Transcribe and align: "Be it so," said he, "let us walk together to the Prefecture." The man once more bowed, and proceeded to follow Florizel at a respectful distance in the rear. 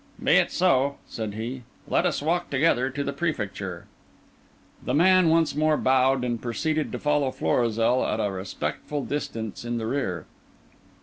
"Be 0.23 0.31
it 0.31 0.49
so," 0.51 0.95
said 1.05 1.35
he, 1.35 1.61
"let 1.87 2.07
us 2.07 2.23
walk 2.23 2.49
together 2.49 2.89
to 2.89 3.03
the 3.03 3.13
Prefecture." 3.13 3.85
The 4.83 4.95
man 4.95 5.29
once 5.29 5.53
more 5.55 5.77
bowed, 5.77 6.23
and 6.23 6.41
proceeded 6.41 6.91
to 6.91 6.97
follow 6.97 7.29
Florizel 7.29 8.03
at 8.03 8.19
a 8.19 8.31
respectful 8.31 9.05
distance 9.05 9.63
in 9.63 9.77
the 9.77 9.85
rear. 9.85 10.25